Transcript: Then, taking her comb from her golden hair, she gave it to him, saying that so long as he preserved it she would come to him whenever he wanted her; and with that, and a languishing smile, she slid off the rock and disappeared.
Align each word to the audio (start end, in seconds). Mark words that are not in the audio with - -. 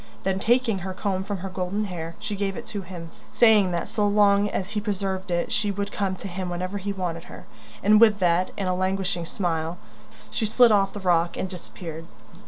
Then, 0.23 0.39
taking 0.39 0.79
her 0.79 0.95
comb 0.95 1.23
from 1.23 1.37
her 1.45 1.49
golden 1.49 1.85
hair, 1.85 2.15
she 2.17 2.35
gave 2.35 2.57
it 2.57 2.65
to 2.73 2.81
him, 2.81 3.11
saying 3.33 3.69
that 3.73 3.87
so 3.87 4.07
long 4.07 4.49
as 4.49 4.71
he 4.71 4.81
preserved 4.81 5.29
it 5.29 5.51
she 5.51 5.69
would 5.69 5.91
come 5.91 6.15
to 6.15 6.27
him 6.27 6.49
whenever 6.49 6.79
he 6.79 6.91
wanted 6.91 7.25
her; 7.25 7.45
and 7.83 8.01
with 8.01 8.17
that, 8.17 8.49
and 8.57 8.67
a 8.67 8.73
languishing 8.73 9.27
smile, 9.27 9.77
she 10.31 10.47
slid 10.47 10.71
off 10.71 10.93
the 10.93 10.99
rock 10.99 11.37
and 11.37 11.47
disappeared. 11.49 12.07